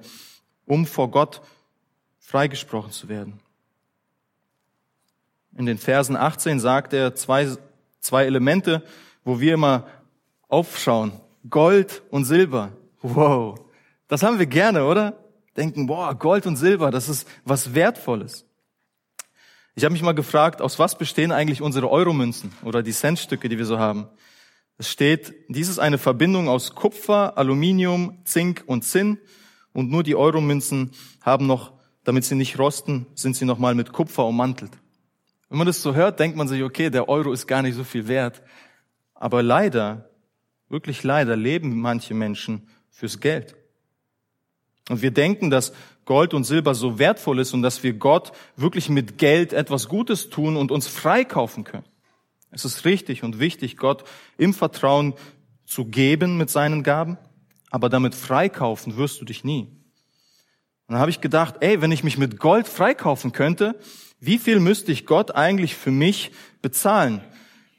[0.65, 1.41] um vor Gott
[2.19, 3.39] freigesprochen zu werden.
[5.57, 7.55] In den Versen 18 sagt er zwei,
[7.99, 8.83] zwei Elemente,
[9.23, 9.88] wo wir immer
[10.47, 11.13] aufschauen.
[11.49, 12.71] Gold und Silber.
[13.01, 13.59] Wow.
[14.07, 15.17] Das haben wir gerne, oder?
[15.55, 18.45] Denken, boah, Gold und Silber, das ist was Wertvolles.
[19.75, 23.57] Ich habe mich mal gefragt, aus was bestehen eigentlich unsere Euromünzen oder die Centstücke, die
[23.57, 24.07] wir so haben?
[24.77, 29.17] Es steht, dies ist eine Verbindung aus Kupfer, Aluminium, Zink und Zinn
[29.73, 34.25] und nur die Euromünzen haben noch, damit sie nicht rosten, sind sie nochmal mit Kupfer
[34.25, 34.71] ummantelt.
[35.49, 37.83] Wenn man das so hört, denkt man sich, okay, der Euro ist gar nicht so
[37.83, 38.41] viel wert.
[39.13, 40.09] Aber leider,
[40.67, 43.55] wirklich leider leben manche Menschen fürs Geld.
[44.89, 48.89] Und wir denken, dass Gold und Silber so wertvoll ist und dass wir Gott wirklich
[48.89, 51.85] mit Geld etwas Gutes tun und uns freikaufen können.
[52.55, 54.05] Es ist richtig und wichtig, Gott
[54.37, 55.13] im Vertrauen
[55.65, 57.17] zu geben mit seinen Gaben,
[57.69, 59.63] aber damit freikaufen wirst du dich nie.
[60.87, 63.77] Und dann habe ich gedacht, ey, wenn ich mich mit Gold freikaufen könnte,
[64.21, 67.19] wie viel müsste ich Gott eigentlich für mich bezahlen?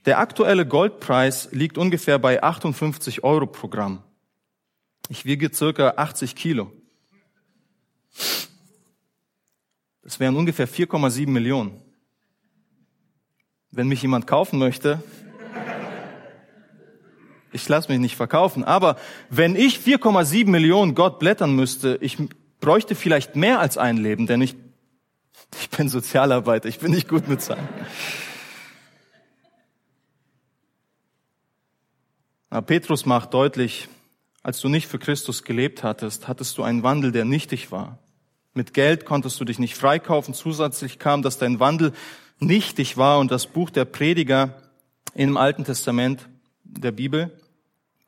[0.05, 4.03] Der aktuelle Goldpreis liegt ungefähr bei 58 Euro pro Gramm.
[5.09, 6.71] Ich wiege circa 80 Kilo.
[10.03, 11.86] Das wären ungefähr 4,7 Millionen
[13.77, 15.03] wenn mich jemand kaufen möchte,
[17.53, 18.65] ich lasse mich nicht verkaufen.
[18.65, 18.97] Aber
[19.31, 22.17] wenn ich 4,7 Millionen Gott blättern müsste, ich
[22.61, 24.57] bräuchte vielleicht mehr als ein Leben, denn ich
[25.61, 27.69] Ich bin Sozialarbeiter, ich bin nicht gut mit Zahlen.
[32.49, 33.89] Aber Petrus macht deutlich,
[34.43, 37.99] als du nicht für Christus gelebt hattest, hattest du einen Wandel, der nichtig war.
[38.55, 40.33] Mit Geld konntest du dich nicht freikaufen.
[40.33, 41.93] Zusätzlich kam, dass dein Wandel
[42.39, 44.63] nichtig war und das Buch der Prediger
[45.15, 46.29] im Alten Testament
[46.65, 47.31] der Bibel,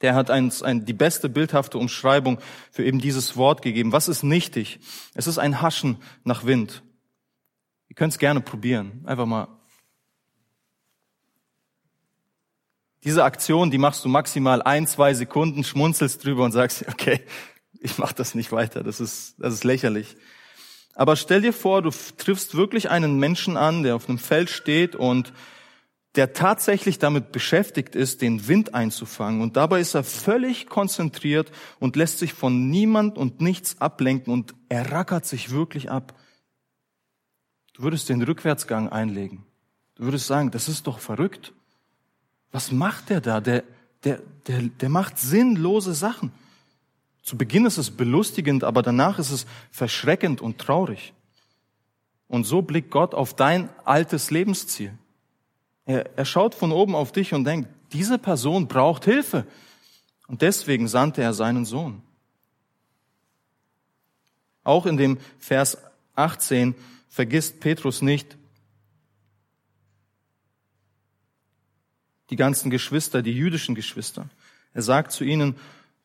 [0.00, 2.38] der hat uns ein, die beste bildhafte Umschreibung
[2.70, 3.92] für eben dieses Wort gegeben.
[3.92, 4.78] Was ist nichtig?
[5.14, 6.82] Es ist ein Haschen nach Wind.
[7.88, 9.02] Ihr könnt es gerne probieren.
[9.06, 9.48] Einfach mal.
[13.04, 17.20] Diese Aktion, die machst du maximal ein, zwei Sekunden, schmunzelst drüber und sagst, okay,
[17.80, 18.84] ich mach das nicht weiter.
[18.84, 20.16] Das ist, das ist lächerlich.
[20.98, 24.96] Aber stell dir vor, du triffst wirklich einen Menschen an, der auf einem Feld steht
[24.96, 25.32] und
[26.16, 29.40] der tatsächlich damit beschäftigt ist, den Wind einzufangen.
[29.40, 34.56] Und dabei ist er völlig konzentriert und lässt sich von niemand und nichts ablenken und
[34.68, 36.18] er rackert sich wirklich ab.
[37.74, 39.46] Du würdest den Rückwärtsgang einlegen.
[39.94, 41.52] Du würdest sagen, das ist doch verrückt.
[42.50, 43.40] Was macht der da?
[43.40, 43.62] Der,
[44.02, 46.32] der, der, der macht sinnlose Sachen.
[47.28, 51.12] Zu Beginn ist es belustigend, aber danach ist es verschreckend und traurig.
[52.26, 54.96] Und so blickt Gott auf dein altes Lebensziel.
[55.84, 59.46] Er, er schaut von oben auf dich und denkt, diese Person braucht Hilfe.
[60.26, 62.00] Und deswegen sandte er seinen Sohn.
[64.64, 65.76] Auch in dem Vers
[66.14, 66.74] 18
[67.10, 68.38] vergisst Petrus nicht
[72.30, 74.30] die ganzen Geschwister, die jüdischen Geschwister.
[74.72, 75.56] Er sagt zu ihnen,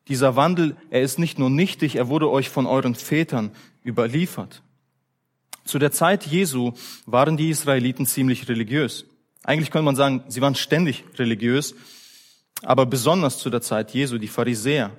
[0.08, 3.52] dieser Wandel, er ist nicht nur nichtig, er wurde euch von euren Vätern
[3.84, 4.62] überliefert.
[5.64, 6.72] Zu der Zeit Jesu
[7.06, 9.06] waren die Israeliten ziemlich religiös.
[9.42, 11.74] Eigentlich könnte man sagen, sie waren ständig religiös,
[12.62, 14.90] aber besonders zu der Zeit Jesu, die Pharisäer.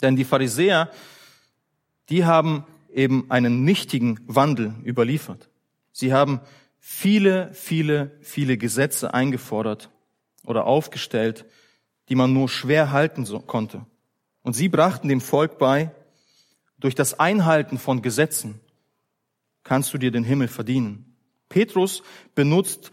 [0.00, 0.90] Denn die Pharisäer,
[2.08, 5.48] die haben eben einen nichtigen Wandel überliefert.
[5.92, 6.40] Sie haben
[6.78, 9.90] viele, viele, viele Gesetze eingefordert
[10.44, 11.46] oder aufgestellt,
[12.08, 13.86] die man nur schwer halten konnte.
[14.42, 15.90] Und sie brachten dem Volk bei,
[16.78, 18.60] durch das Einhalten von Gesetzen
[19.62, 21.16] kannst du dir den Himmel verdienen.
[21.48, 22.02] Petrus
[22.34, 22.90] benutzt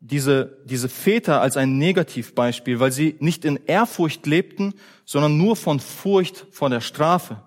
[0.00, 5.80] diese, diese Väter als ein Negativbeispiel, weil sie nicht in Ehrfurcht lebten, sondern nur von
[5.80, 7.42] Furcht vor der Strafe.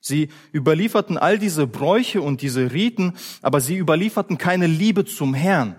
[0.00, 5.76] Sie überlieferten all diese Bräuche und diese Riten, aber sie überlieferten keine Liebe zum Herrn.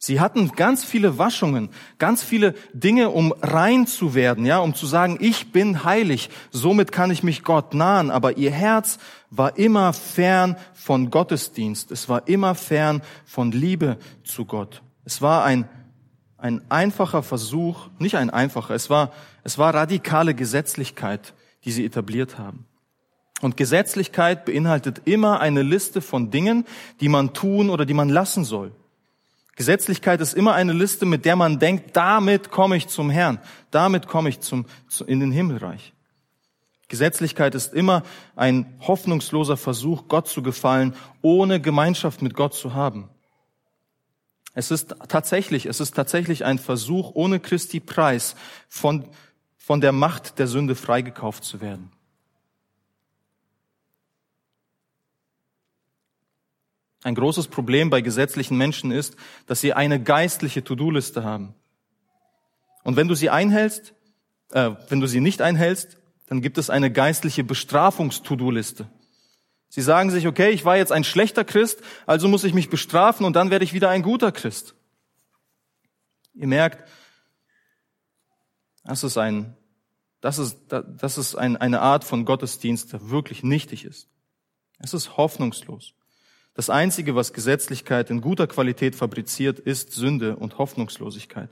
[0.00, 4.86] Sie hatten ganz viele Waschungen, ganz viele Dinge, um rein zu werden, ja, um zu
[4.86, 8.98] sagen, ich bin heilig, somit kann ich mich Gott nahen, aber ihr Herz
[9.30, 14.82] war immer fern von Gottesdienst, es war immer fern von Liebe zu Gott.
[15.04, 15.68] Es war ein,
[16.36, 19.10] ein einfacher Versuch, nicht ein einfacher, es war,
[19.42, 21.34] es war radikale Gesetzlichkeit,
[21.64, 22.66] die sie etabliert haben.
[23.40, 26.66] Und Gesetzlichkeit beinhaltet immer eine Liste von Dingen,
[27.00, 28.72] die man tun oder die man lassen soll.
[29.58, 33.40] Gesetzlichkeit ist immer eine Liste, mit der man denkt, damit komme ich zum Herrn,
[33.72, 34.66] damit komme ich zum,
[35.08, 35.94] in den Himmelreich.
[36.86, 38.04] Gesetzlichkeit ist immer
[38.36, 43.08] ein hoffnungsloser Versuch, Gott zu gefallen, ohne Gemeinschaft mit Gott zu haben.
[44.54, 48.36] Es ist tatsächlich, es ist tatsächlich ein Versuch, ohne Christi Preis
[48.68, 49.08] von,
[49.56, 51.90] von der Macht der Sünde freigekauft zu werden.
[57.02, 61.54] Ein großes Problem bei gesetzlichen Menschen ist, dass sie eine geistliche To-Do-Liste haben.
[62.82, 63.94] Und wenn du sie einhältst,
[64.50, 68.88] äh, wenn du sie nicht einhältst, dann gibt es eine geistliche Bestrafungs-To-Do-Liste.
[69.68, 73.26] Sie sagen sich, okay, ich war jetzt ein schlechter Christ, also muss ich mich bestrafen
[73.26, 74.74] und dann werde ich wieder ein guter Christ.
[76.34, 76.88] Ihr merkt,
[78.84, 79.56] das ist ein,
[80.20, 84.08] das ist, das ist ein, eine Art von Gottesdienst, der wirklich nichtig ist.
[84.78, 85.94] Es ist hoffnungslos.
[86.58, 91.50] Das Einzige, was Gesetzlichkeit in guter Qualität fabriziert, ist Sünde und Hoffnungslosigkeit.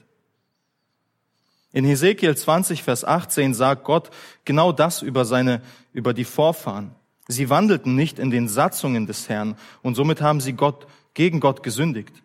[1.72, 4.10] In Hesekiel 20, Vers 18 sagt Gott
[4.44, 6.90] genau das über seine, über die Vorfahren.
[7.28, 11.62] Sie wandelten nicht in den Satzungen des Herrn und somit haben sie Gott, gegen Gott
[11.62, 12.24] gesündigt.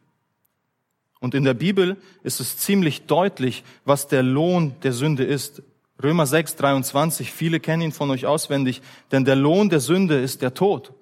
[1.20, 5.62] Und in der Bibel ist es ziemlich deutlich, was der Lohn der Sünde ist.
[6.02, 10.42] Römer 6, 23, viele kennen ihn von euch auswendig, denn der Lohn der Sünde ist
[10.42, 10.94] der Tod.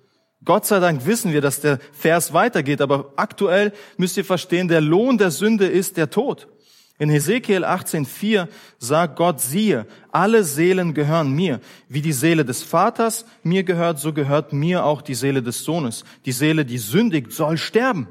[0.46, 4.82] Gott sei Dank wissen wir, dass der Vers weitergeht, aber aktuell müsst ihr verstehen, der
[4.82, 6.48] Lohn der Sünde ist der Tod.
[6.98, 8.48] In Hesekiel 18,4
[8.78, 11.62] sagt Gott, siehe, alle Seelen gehören mir.
[11.88, 16.04] Wie die Seele des Vaters mir gehört, so gehört mir auch die Seele des Sohnes.
[16.26, 18.10] Die Seele, die sündigt, soll sterben.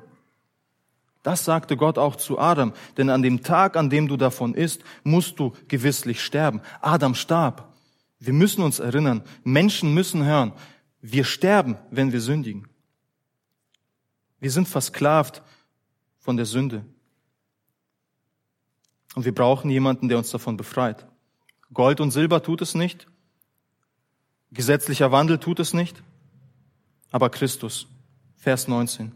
[1.23, 4.83] Das sagte Gott auch zu Adam, denn an dem Tag, an dem du davon isst,
[5.03, 6.63] musst du gewisslich sterben.
[6.81, 7.75] Adam starb.
[8.21, 10.53] Wir müssen uns erinnern, Menschen müssen hören,
[11.01, 12.69] wir sterben, wenn wir sündigen.
[14.41, 15.43] Wir sind versklavt
[16.19, 16.85] von der Sünde.
[19.15, 21.07] Und wir brauchen jemanden, der uns davon befreit.
[21.73, 23.07] Gold und Silber tut es nicht.
[24.51, 26.03] Gesetzlicher Wandel tut es nicht.
[27.11, 27.87] Aber Christus,
[28.37, 29.13] Vers 19.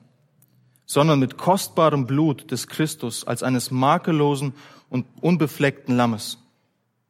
[0.86, 4.54] Sondern mit kostbarem Blut des Christus als eines makellosen
[4.88, 6.38] und unbefleckten Lammes.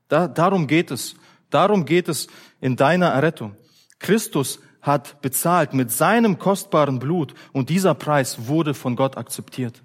[0.08, 1.14] Da, darum geht es.
[1.50, 2.28] Darum geht es
[2.60, 3.56] in deiner Errettung.
[4.02, 9.82] Christus hat bezahlt mit seinem kostbaren Blut und dieser Preis wurde von Gott akzeptiert.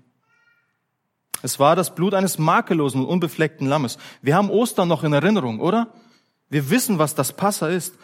[1.44, 3.98] Es war das Blut eines makellosen und unbefleckten Lammes.
[4.22, 5.94] Wir haben Ostern noch in Erinnerung, oder?
[6.50, 7.96] Wir wissen, was das Passa ist.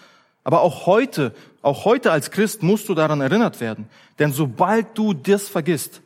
[0.43, 3.87] Aber auch heute, auch heute als Christ musst du daran erinnert werden.
[4.19, 6.01] Denn sobald du das vergisst,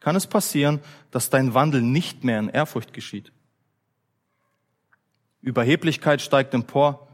[0.00, 3.32] kann es passieren, dass dein Wandel nicht mehr in Ehrfurcht geschieht.
[5.42, 7.05] Überheblichkeit steigt empor.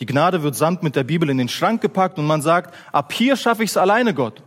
[0.00, 3.12] Die Gnade wird samt mit der Bibel in den Schrank gepackt und man sagt, ab
[3.12, 4.42] hier schaffe ich es alleine, Gott.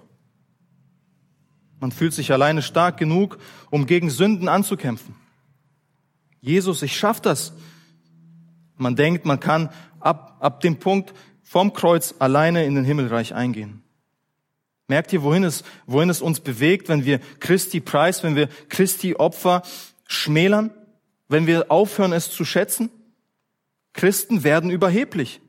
[1.80, 3.38] Man fühlt sich alleine stark genug,
[3.70, 5.16] um gegen Sünden anzukämpfen.
[6.42, 7.54] Jesus, ich schaff das.
[8.78, 13.84] Man denkt, man kann ab, ab dem Punkt vom Kreuz alleine in den Himmelreich eingehen.
[14.88, 19.16] Merkt ihr, wohin es, wohin es uns bewegt, wenn wir Christi Preis, wenn wir Christi
[19.16, 19.64] Opfer
[20.08, 20.72] schmälern,
[21.28, 22.90] wenn wir aufhören, es zu schätzen?
[23.96, 25.42] Christen werden überheblich.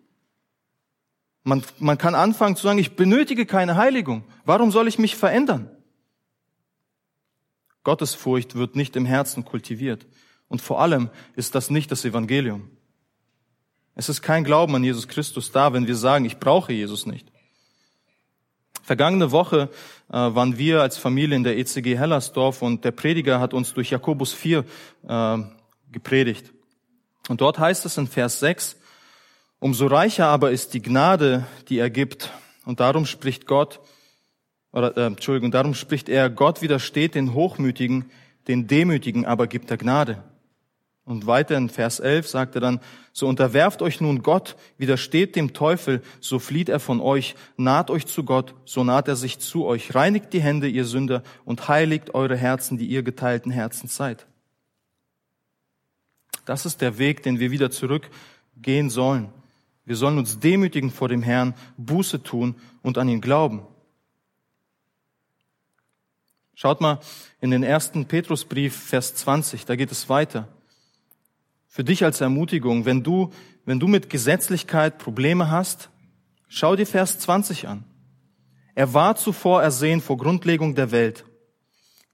[1.43, 4.25] Man, man kann anfangen zu sagen, ich benötige keine Heiligung.
[4.45, 5.71] Warum soll ich mich verändern?
[7.83, 10.07] Gottesfurcht wird nicht im Herzen kultiviert.
[10.49, 12.71] Und vor allem ist das nicht das Evangelium.
[13.97, 17.33] Es ist kein Glauben an Jesus Christus da, wenn wir sagen, ich brauche Jesus nicht.
[18.83, 19.71] Vergangene Woche
[20.09, 23.91] äh, waren wir als Familie in der ECG Hellersdorf und der Prediger hat uns durch
[23.91, 24.65] Jakobus 4
[25.09, 25.39] äh,
[25.91, 26.53] gepredigt.
[27.29, 28.77] Und dort heißt es in Vers 6,
[29.59, 32.31] umso reicher aber ist die Gnade, die er gibt.
[32.65, 33.81] Und darum spricht Gott,
[34.73, 38.11] oder äh, Entschuldigung, darum spricht er, Gott widersteht den Hochmütigen,
[38.47, 40.23] den Demütigen aber gibt er Gnade.
[41.05, 42.81] Und weiter in Vers 11 sagt er dann,
[43.13, 48.07] so unterwerft euch nun Gott, widersteht dem Teufel, so flieht er von euch, naht euch
[48.07, 52.15] zu Gott, so naht er sich zu euch, reinigt die Hände, ihr Sünder, und heiligt
[52.15, 54.27] eure Herzen, die ihr geteilten Herzen seid.
[56.47, 59.29] Das ist der Weg, den wir wieder zurückgehen sollen.
[59.85, 63.61] Wir sollen uns demütigen vor dem Herrn, Buße tun und an ihn glauben.
[66.55, 67.01] Schaut mal
[67.43, 70.49] in den ersten Petrusbrief, Vers 20, da geht es weiter
[71.77, 73.35] für dich als Ermutigung, wenn du,
[73.67, 75.91] wenn du mit Gesetzlichkeit Probleme hast,
[76.49, 77.85] schau dir Vers 20 an.
[78.75, 81.27] Er war zuvor ersehen vor Grundlegung der Welt.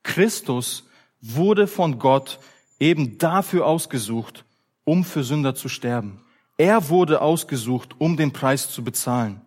[0.03, 0.83] Christus
[1.21, 2.40] wurde von Gott
[2.79, 4.45] eben dafür ausgesucht,
[4.85, 6.21] um für Sünder zu sterben.
[6.57, 9.41] Er wurde ausgesucht, um den Preis zu bezahlen,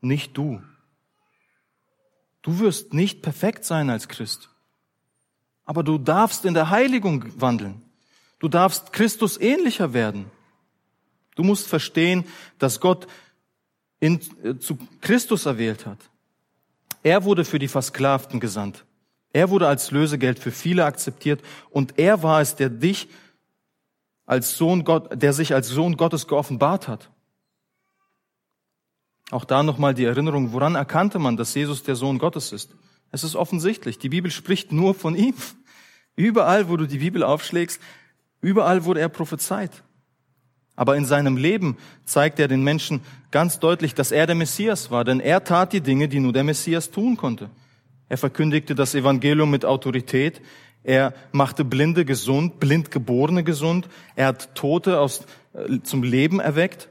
[0.00, 0.62] nicht du.
[2.42, 4.50] Du wirst nicht perfekt sein als Christ,
[5.64, 7.82] aber du darfst in der Heiligung wandeln.
[8.38, 10.30] Du darfst Christus ähnlicher werden.
[11.34, 12.24] Du musst verstehen,
[12.58, 13.06] dass Gott
[14.00, 15.98] in, äh, zu Christus erwählt hat.
[17.02, 18.84] Er wurde für die Versklavten gesandt.
[19.36, 23.06] Er wurde als Lösegeld für viele akzeptiert und er war es, der dich
[24.24, 27.10] als Sohn Gott, der sich als Sohn Gottes geoffenbart hat.
[29.30, 32.74] Auch da nochmal die Erinnerung, woran erkannte man, dass Jesus der Sohn Gottes ist?
[33.10, 33.98] Es ist offensichtlich.
[33.98, 35.34] Die Bibel spricht nur von ihm.
[36.14, 37.78] Überall, wo du die Bibel aufschlägst,
[38.40, 39.82] Überall wurde er prophezeit.
[40.76, 45.04] Aber in seinem Leben zeigt er den Menschen ganz deutlich, dass er der Messias war,
[45.04, 47.50] denn er tat die Dinge, die nur der Messias tun konnte.
[48.08, 50.40] Er verkündigte das Evangelium mit Autorität.
[50.84, 53.88] Er machte Blinde gesund, Blindgeborene gesund.
[54.14, 56.88] Er hat Tote aus, äh, zum Leben erweckt.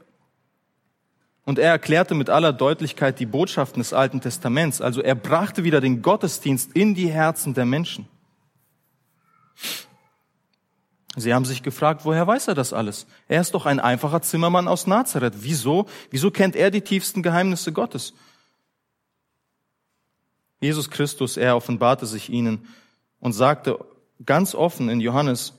[1.46, 4.80] Und er erklärte mit aller Deutlichkeit die Botschaften des Alten Testaments.
[4.80, 8.08] Also er brachte wieder den Gottesdienst in die Herzen der Menschen.
[11.18, 13.06] Sie haben sich gefragt, woher weiß er das alles?
[13.26, 15.34] Er ist doch ein einfacher Zimmermann aus Nazareth.
[15.38, 15.86] Wieso?
[16.10, 18.12] Wieso kennt er die tiefsten Geheimnisse Gottes?
[20.66, 22.66] Jesus Christus, er offenbarte sich ihnen
[23.20, 23.78] und sagte
[24.24, 25.54] ganz offen in Johannes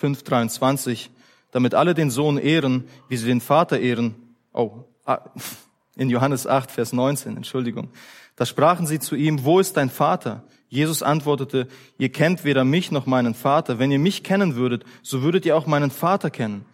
[0.00, 1.10] 5,23,
[1.50, 4.14] damit alle den Sohn ehren, wie sie den Vater ehren.
[4.54, 5.20] Oh, ah,
[5.96, 7.90] in Johannes 8, Vers 19, Entschuldigung.
[8.36, 10.44] Da sprachen sie zu ihm, wo ist dein Vater?
[10.68, 11.68] Jesus antwortete,
[11.98, 13.78] ihr kennt weder mich noch meinen Vater.
[13.78, 16.64] Wenn ihr mich kennen würdet, so würdet ihr auch meinen Vater kennen.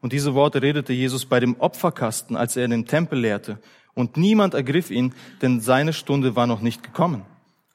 [0.00, 3.58] Und diese Worte redete Jesus bei dem Opferkasten, als er in den Tempel lehrte.
[3.96, 7.24] Und niemand ergriff ihn, denn seine Stunde war noch nicht gekommen.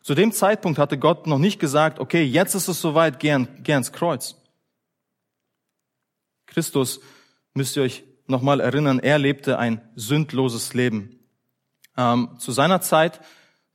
[0.04, 3.92] Zu dem Zeitpunkt hatte Gott noch nicht gesagt, okay, jetzt ist es soweit, gern, gerns
[3.92, 4.36] Kreuz.
[6.46, 7.02] Christus,
[7.56, 11.20] müsst ihr euch nochmal erinnern, er lebte ein sündloses Leben.
[11.98, 13.20] Ähm, zu seiner Zeit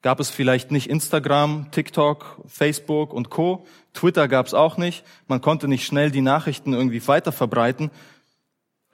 [0.02, 3.66] gab es vielleicht nicht Instagram, TikTok, Facebook und Co.
[3.92, 5.04] Twitter gab es auch nicht.
[5.26, 7.90] Man konnte nicht schnell die Nachrichten irgendwie weiter verbreiten.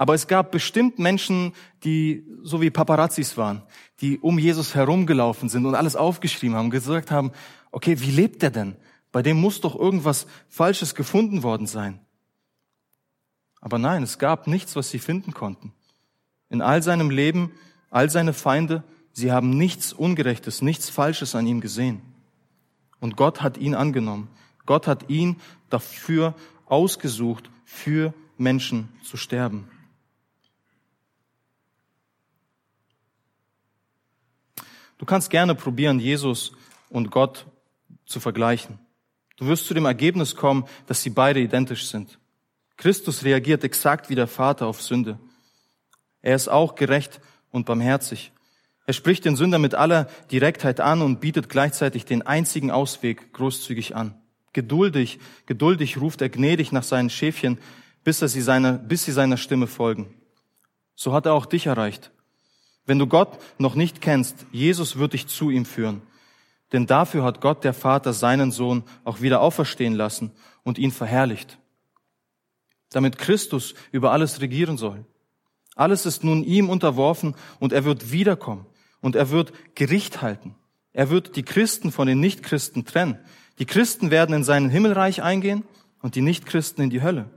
[0.03, 1.53] Aber es gab bestimmt Menschen,
[1.85, 3.63] die so wie Paparazzis waren,
[4.01, 7.31] die um Jesus herumgelaufen sind und alles aufgeschrieben haben, gesagt haben,
[7.71, 8.75] okay, wie lebt der denn?
[9.13, 12.01] Bei dem muss doch irgendwas Falsches gefunden worden sein.
[13.61, 15.73] Aber nein, es gab nichts, was sie finden konnten.
[16.51, 17.53] In all seinem Leben,
[17.89, 18.83] all seine Feinde,
[19.13, 22.03] Sie haben nichts Ungerechtes, nichts Falsches an ihm gesehen.
[22.99, 24.27] Und Gott hat ihn angenommen.
[24.67, 25.37] Gott hat ihn
[25.71, 26.35] dafür
[26.67, 29.69] ausgesucht, für Menschen zu sterben.
[35.03, 36.53] Du kannst gerne probieren, Jesus
[36.89, 37.47] und Gott
[38.07, 38.79] zu vergleichen.
[39.37, 42.21] Du wirst zu dem Ergebnis kommen, dass sie beide identisch sind.
[42.77, 45.19] Christus reagiert exakt wie der Vater auf Sünde.
[46.21, 48.31] Er ist auch gerecht und barmherzig.
[48.87, 53.97] Er spricht den Sünder mit aller Direktheit an und bietet gleichzeitig den einzigen Ausweg großzügig
[53.97, 54.15] an.
[54.53, 57.59] Geduldig, geduldig ruft er gnädig nach seinen Schäfchen,
[58.05, 60.15] bis, er sie seiner, bis sie seiner Stimme folgen.
[60.95, 62.13] So hat er auch dich erreicht.
[62.85, 66.03] Wenn du Gott noch nicht kennst, Jesus wird dich zu ihm führen.
[66.73, 70.33] Denn dafür hat Gott der Vater seinen Sohn auch wieder auferstehen lassen
[70.65, 71.59] und ihn verherrlicht.
[72.91, 75.05] Damit Christus über alles regieren soll.
[75.75, 78.67] Alles ist nun ihm unterworfen und er wird wiederkommen
[79.01, 80.55] und er wird Gericht halten.
[80.93, 83.19] Er wird die Christen von den Nichtchristen trennen.
[83.59, 85.65] Die Christen werden in sein Himmelreich eingehen
[86.03, 87.31] und die Nichtchristen in die Hölle.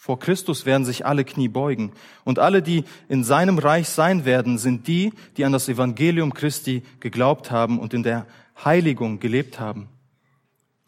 [0.00, 1.92] Vor Christus werden sich alle Knie beugen.
[2.24, 6.84] Und alle, die in seinem Reich sein werden, sind die, die an das Evangelium Christi
[7.00, 8.24] geglaubt haben und in der
[8.64, 9.88] Heiligung gelebt haben.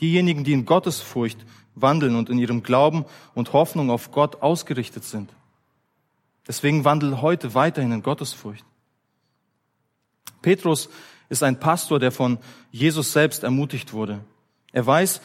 [0.01, 1.45] Diejenigen, die in Gottesfurcht
[1.75, 3.05] wandeln und in ihrem Glauben
[3.35, 5.35] und Hoffnung auf Gott ausgerichtet sind.
[6.47, 8.65] Deswegen wandel heute weiterhin in Gottesfurcht.
[10.41, 10.89] Petrus
[11.29, 12.39] ist ein Pastor, der von
[12.71, 14.25] Jesus selbst ermutigt wurde.
[14.73, 15.21] Er weiß,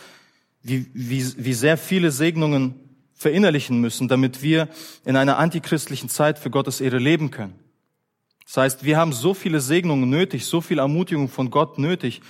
[0.63, 2.79] wie, wie, wie sehr viele Segnungen
[3.15, 4.67] verinnerlichen müssen, damit wir
[5.05, 7.57] in einer antichristlichen Zeit für Gottes Ehre leben können.
[8.45, 12.21] Das heißt, wir haben so viele Segnungen nötig, so viel Ermutigung von Gott nötig,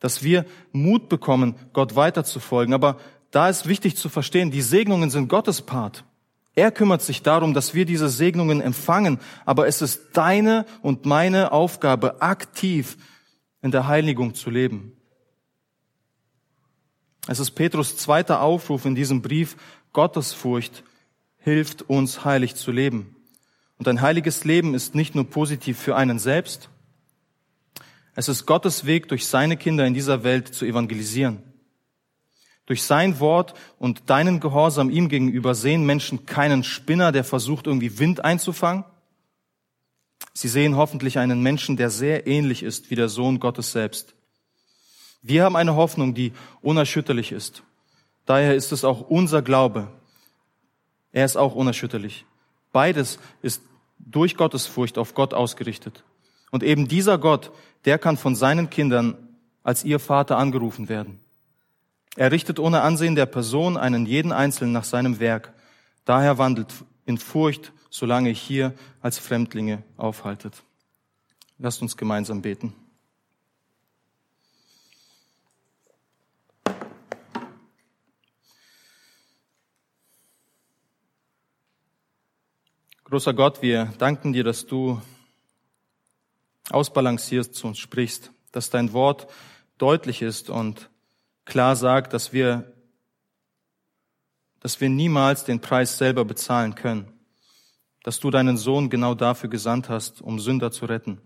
[0.00, 2.74] dass wir Mut bekommen, Gott weiterzufolgen.
[2.74, 2.98] Aber
[3.30, 6.04] da ist wichtig zu verstehen, die Segnungen sind Gottes Part.
[6.54, 11.52] Er kümmert sich darum, dass wir diese Segnungen empfangen, aber es ist deine und meine
[11.52, 12.96] Aufgabe, aktiv
[13.60, 14.92] in der Heiligung zu leben.
[17.28, 19.56] Es ist Petrus zweiter Aufruf in diesem Brief,
[19.96, 20.84] Gottesfurcht
[21.38, 23.16] hilft uns heilig zu leben.
[23.78, 26.68] Und ein heiliges Leben ist nicht nur positiv für einen selbst,
[28.14, 31.42] es ist Gottes Weg, durch seine Kinder in dieser Welt zu evangelisieren.
[32.66, 37.98] Durch sein Wort und deinen Gehorsam ihm gegenüber sehen Menschen keinen Spinner, der versucht, irgendwie
[37.98, 38.84] Wind einzufangen.
[40.34, 44.14] Sie sehen hoffentlich einen Menschen, der sehr ähnlich ist wie der Sohn Gottes selbst.
[45.22, 47.62] Wir haben eine Hoffnung, die unerschütterlich ist.
[48.26, 49.88] Daher ist es auch unser Glaube.
[51.12, 52.26] Er ist auch unerschütterlich.
[52.72, 53.62] Beides ist
[53.98, 56.04] durch Gottes Furcht auf Gott ausgerichtet.
[56.50, 57.52] Und eben dieser Gott,
[57.84, 59.16] der kann von seinen Kindern
[59.62, 61.18] als ihr Vater angerufen werden.
[62.16, 65.52] Er richtet ohne Ansehen der Person einen jeden Einzelnen nach seinem Werk.
[66.04, 66.72] Daher wandelt
[67.04, 70.62] in Furcht, solange ich hier als Fremdlinge aufhaltet.
[71.58, 72.74] Lasst uns gemeinsam beten.
[83.08, 85.00] Großer Gott, wir danken dir, dass du
[86.70, 89.28] ausbalanciert zu uns sprichst, dass dein Wort
[89.78, 90.90] deutlich ist und
[91.44, 92.74] klar sagt, dass wir,
[94.58, 97.06] dass wir niemals den Preis selber bezahlen können,
[98.02, 101.20] dass du deinen Sohn genau dafür gesandt hast, um Sünder zu retten.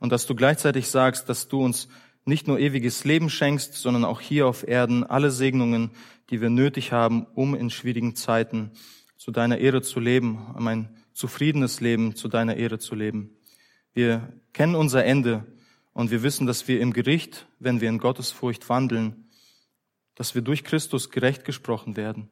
[0.00, 1.88] Und dass du gleichzeitig sagst, dass du uns
[2.26, 5.92] nicht nur ewiges Leben schenkst, sondern auch hier auf Erden alle Segnungen,
[6.28, 8.72] die wir nötig haben, um in schwierigen Zeiten
[9.28, 13.36] zu deiner Ehre zu leben, um ein zufriedenes Leben zu deiner Ehre zu leben.
[13.92, 15.44] Wir kennen unser Ende
[15.92, 19.28] und wir wissen, dass wir im Gericht, wenn wir in Gottesfurcht wandeln,
[20.14, 22.30] dass wir durch Christus gerecht gesprochen werden.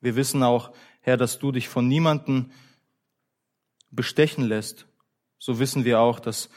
[0.00, 2.50] Wir wissen auch, Herr, dass du dich von niemanden
[3.92, 4.88] bestechen lässt.
[5.38, 6.48] So wissen wir auch, dass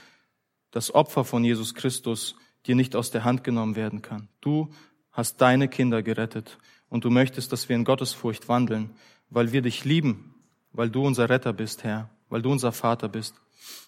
[0.72, 2.36] das Opfer von Jesus Christus
[2.66, 4.28] dir nicht aus der Hand genommen werden kann.
[4.41, 4.74] Du
[5.12, 6.57] hast deine Kinder gerettet
[6.89, 8.95] und du möchtest, dass wir in Gottesfurcht wandeln,
[9.32, 10.36] weil wir dich lieben,
[10.71, 13.34] weil du unser Retter bist, Herr, weil du unser Vater bist.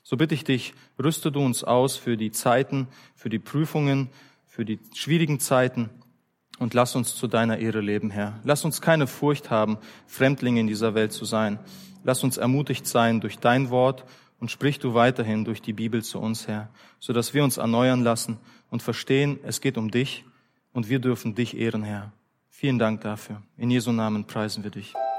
[0.01, 4.09] So bitte ich dich, rüste du uns aus für die Zeiten, für die Prüfungen,
[4.47, 5.91] für die schwierigen Zeiten
[6.57, 8.39] und lass uns zu deiner Ehre leben, Herr.
[8.43, 9.77] Lass uns keine Furcht haben,
[10.07, 11.59] Fremdlinge in dieser Welt zu sein.
[12.03, 14.03] Lass uns ermutigt sein durch dein Wort
[14.43, 16.67] Und sprich du weiterhin durch die Bibel zu uns, Herr,
[16.99, 18.39] so dass wir uns erneuern lassen
[18.69, 20.25] und verstehen, es geht um dich
[20.73, 22.11] und wir dürfen dich ehren, Herr.
[22.49, 23.41] Vielen Dank dafür.
[23.57, 24.93] In Jesu Namen preisen wir dich.